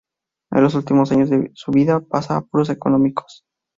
[0.51, 3.43] En los últimos años de su vida pasa apuros económicos.